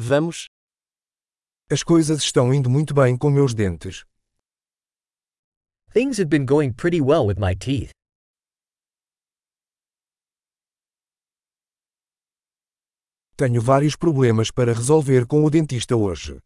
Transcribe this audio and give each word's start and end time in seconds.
Vamos. 0.00 0.46
As 1.68 1.82
coisas 1.82 2.22
estão 2.22 2.54
indo 2.54 2.70
muito 2.70 2.94
bem 2.94 3.18
com 3.18 3.28
meus 3.30 3.52
dentes. 3.52 4.04
Things 5.92 6.20
have 6.20 6.28
been 6.28 6.46
going 6.46 6.72
pretty 6.72 7.00
well 7.00 7.26
with 7.26 7.40
my 7.40 7.52
teeth. 7.56 7.90
Tenho 13.36 13.60
vários 13.60 13.96
problemas 13.96 14.52
para 14.52 14.72
resolver 14.72 15.26
com 15.26 15.44
o 15.44 15.50
dentista 15.50 15.96
hoje. 15.96 16.38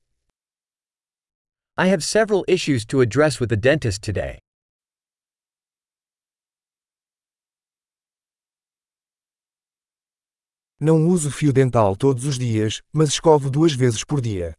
I 1.77 1.93
have 1.93 2.03
several 2.03 2.45
issues 2.49 2.87
to 2.87 3.03
address 3.03 3.39
with 3.39 3.51
the 3.51 3.57
dentist 3.57 4.03
today. 4.03 4.39
Não 10.85 11.07
uso 11.07 11.31
fio 11.31 11.53
dental 11.53 11.95
todos 11.95 12.25
os 12.25 12.37
dias, 12.37 12.83
mas 12.93 13.11
escovo 13.11 13.49
duas 13.49 13.73
vezes 13.73 14.03
por 14.03 14.21
dia. 14.21 14.59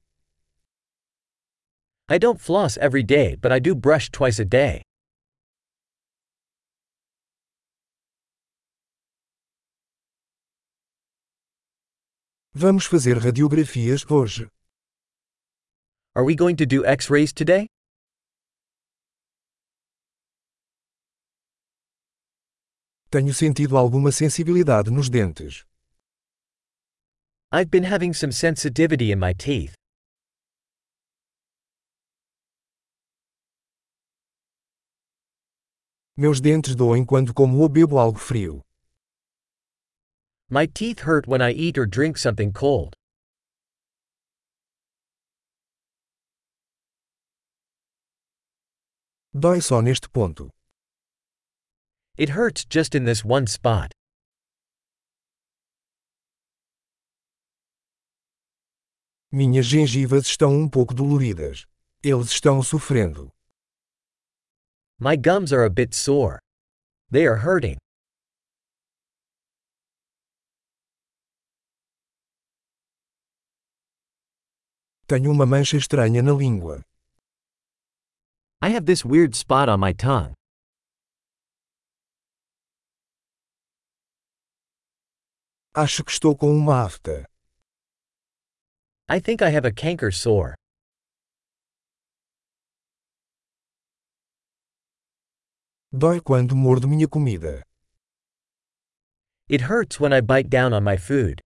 I 2.10 2.18
don't 2.18 2.40
floss 2.40 2.78
every 2.78 3.04
day, 3.04 3.36
but 3.36 3.52
I 3.52 3.60
do 3.60 3.76
brush 3.76 4.10
twice 4.10 4.42
a 4.42 4.46
day. 4.46 4.84
Vamos 12.54 12.86
fazer 12.86 13.18
radiografias 13.18 14.10
hoje. 14.10 14.48
Are 16.16 16.26
we 16.26 16.38
going 16.38 16.56
to 16.56 16.66
do 16.66 16.86
x 16.86 17.10
rays 17.10 17.34
today? 17.34 17.68
Tenho 23.10 23.34
sentido 23.34 23.76
alguma 23.76 24.14
sensibilidade 24.14 24.90
nos 24.90 25.10
dentes. 25.10 25.66
I've 27.56 27.70
been 27.70 27.84
having 27.84 28.16
some 28.16 28.32
sensitivity 28.32 29.12
in 29.12 29.20
my 29.20 29.32
teeth. 29.32 29.76
Meus 36.18 36.42
dentes 36.42 36.76
doem 36.76 37.06
quando 37.06 37.32
como 37.32 37.62
ou 37.62 37.70
bebo 37.70 37.98
algo 37.98 38.18
frio. 38.18 38.64
My 40.50 40.66
teeth 40.66 41.02
hurt 41.02 41.28
when 41.28 41.44
I 41.44 41.52
eat 41.52 41.78
or 41.78 41.86
drink 41.86 42.18
something 42.18 42.52
cold. 42.52 42.96
Dói 49.32 49.62
só 49.62 49.80
neste 49.80 50.12
ponto. 50.12 50.50
It 52.18 52.30
hurts 52.30 52.66
just 52.66 52.96
in 52.96 53.06
this 53.06 53.24
one 53.24 53.46
spot. 53.46 53.92
Minhas 59.36 59.66
gengivas 59.66 60.28
estão 60.28 60.54
um 60.54 60.70
pouco 60.70 60.94
doloridas. 60.94 61.66
Eles 62.04 62.28
estão 62.30 62.62
sofrendo. 62.62 63.32
My 65.00 65.18
gums 65.18 65.52
are 65.52 65.66
a 65.66 65.70
bit 65.72 65.96
sore. 65.96 66.38
They 67.10 67.26
are 67.26 67.40
hurting. 67.40 67.78
Tenho 75.08 75.32
uma 75.32 75.48
mancha 75.48 75.78
estranha 75.78 76.22
na 76.22 76.32
língua. 76.32 76.84
I 78.62 78.70
have 78.76 78.86
this 78.86 79.04
weird 79.04 79.36
spot 79.36 79.68
on 79.68 79.80
my 79.80 79.96
tongue. 79.96 80.36
Acho 85.74 86.04
que 86.04 86.12
estou 86.12 86.38
com 86.38 86.56
uma 86.56 86.86
afta. 86.86 87.28
I 89.16 89.20
think 89.20 89.44
I 89.44 89.52
have 89.52 89.64
a 89.64 89.72
canker 89.72 90.10
sore. 90.10 90.56
Dói 95.94 96.20
quando 96.20 96.56
mordo 96.56 96.88
minha 96.88 97.08
comida. 97.08 97.62
It 99.48 99.62
hurts 99.70 100.00
when 100.00 100.14
I 100.14 100.22
bite 100.22 100.50
down 100.50 100.74
on 100.74 100.84
my 100.84 100.98
food. 100.98 101.42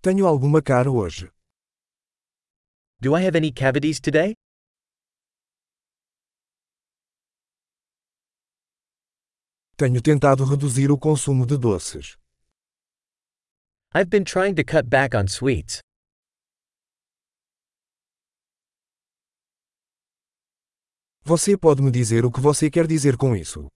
Tenho 0.00 0.26
alguma 0.26 0.62
cara 0.62 0.90
hoje. 0.90 1.30
Do 2.98 3.14
I 3.14 3.20
have 3.26 3.36
any 3.36 3.52
cavities 3.52 4.00
today? 4.00 4.32
Tenho 9.76 10.00
tentado 10.00 10.46
reduzir 10.46 10.90
o 10.90 10.96
consumo 10.96 11.44
de 11.44 11.58
doces. 11.58 12.21
I've 13.94 14.08
been 14.08 14.24
trying 14.24 14.54
to 14.54 14.64
cut 14.64 14.88
back 14.88 15.14
on 15.14 15.28
sweets. 15.28 15.80
Você 21.24 21.58
pode 21.58 21.82
me 21.82 21.90
dizer 21.90 22.24
o 22.24 22.32
que 22.32 22.40
você 22.40 22.70
quer 22.70 22.86
dizer 22.86 23.18
com 23.18 23.36
isso? 23.36 23.68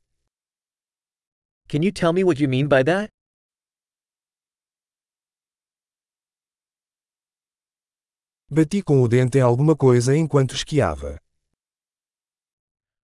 Can 1.69 1.83
you 1.83 1.93
tell 1.93 2.15
me 2.15 2.25
what 2.25 2.41
you 2.41 2.49
mean 2.49 2.67
by 2.67 2.83
that? 2.85 3.11
Bati 8.49 8.83
com 8.83 9.03
o 9.03 9.09
dente 9.09 9.37
em 9.37 9.43
alguma 9.43 9.77
coisa 9.77 10.17
enquanto 10.17 10.55
esquiava. 10.55 11.19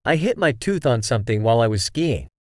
I 0.07 0.17
hit 0.17 0.39
my 0.39 0.55
tooth 0.55 0.87
on 0.87 1.03
something 1.03 1.43
while 1.43 1.63
I 1.63 1.69
was 1.69 1.83
skiing. 1.85 2.32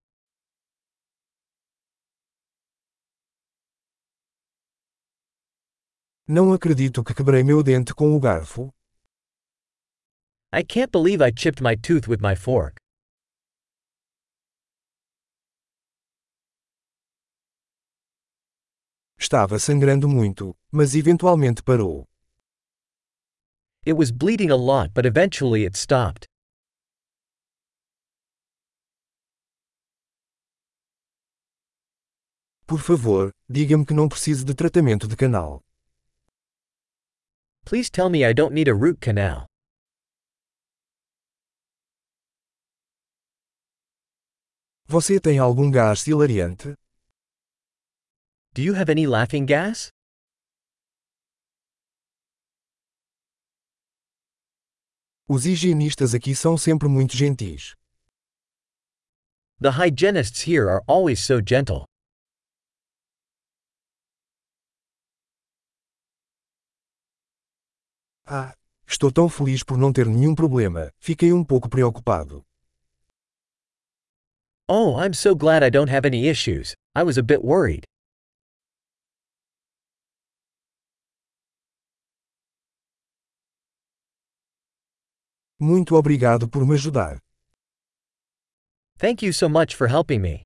Não 6.28 6.52
acredito 6.52 7.02
que 7.02 7.12
quebrei 7.14 7.42
meu 7.42 7.64
dente 7.64 7.92
com 7.92 8.16
o 8.16 8.20
garfo. 8.20 8.72
I 10.54 10.62
can't 10.62 10.92
believe 10.92 11.20
I 11.20 11.32
chipped 11.34 11.60
my 11.60 11.76
tooth 11.76 12.08
with 12.08 12.20
my 12.20 12.36
fork. 12.36 12.76
Estava 19.18 19.58
sangrando 19.58 20.08
muito, 20.08 20.56
mas 20.70 20.94
eventualmente 20.94 21.60
parou. 21.62 22.06
It 23.84 23.94
was 23.94 24.12
bleeding 24.12 24.50
a 24.50 24.56
lot, 24.56 24.92
but 24.94 25.04
eventually 25.04 25.64
it 25.64 25.76
stopped. 25.76 26.26
Por 32.64 32.78
favor, 32.78 33.32
diga-me 33.48 33.84
que 33.84 33.92
não 33.92 34.08
preciso 34.08 34.44
de 34.44 34.54
tratamento 34.54 35.08
de 35.08 35.16
canal. 35.16 35.60
Please 37.72 37.88
tell 37.88 38.10
me 38.10 38.22
I 38.22 38.34
don't 38.34 38.52
need 38.52 38.68
a 38.68 38.74
root 38.74 39.00
canal. 39.00 39.46
Você 44.86 45.18
tem 45.18 45.38
algum 45.38 45.70
gás 45.70 46.06
hilariante? 46.06 46.74
Do 48.52 48.60
you 48.60 48.74
have 48.74 48.90
any 48.90 49.06
laughing 49.06 49.46
gas? 49.46 49.88
Os 55.26 55.46
higienistas 55.46 56.14
aqui 56.14 56.34
são 56.34 56.58
sempre 56.58 56.90
muito 56.90 57.16
gentis. 57.16 57.74
The 59.62 59.70
hygienists 59.70 60.42
here 60.46 60.68
are 60.68 60.82
always 60.86 61.24
so 61.24 61.40
gentle. 61.40 61.86
Ah, 68.24 68.54
estou 68.86 69.10
tão 69.10 69.28
feliz 69.28 69.64
por 69.64 69.76
não 69.76 69.92
ter 69.92 70.06
nenhum 70.06 70.34
problema, 70.34 70.92
fiquei 71.00 71.32
um 71.32 71.44
pouco 71.44 71.68
preocupado. 71.68 72.44
Oh, 74.68 74.96
I'm 74.96 75.12
so 75.12 75.34
glad 75.34 75.64
I 75.64 75.70
don't 75.70 75.90
have 75.90 76.06
any 76.06 76.28
issues. 76.28 76.74
I 76.94 77.02
was 77.02 77.18
a 77.18 77.22
bit 77.22 77.42
worried. 77.42 77.84
Muito 85.60 85.96
obrigado 85.96 86.48
por 86.48 86.66
me 86.66 86.74
ajudar. 86.74 87.18
Thank 88.98 89.22
you 89.24 89.32
so 89.32 89.48
much 89.48 89.74
for 89.74 89.88
helping 89.88 90.20
me. 90.20 90.42